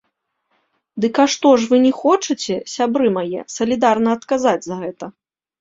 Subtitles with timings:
[1.05, 5.05] Дык а што ж вы не хочаце, сябры мае, салідарна адказаць за гэта?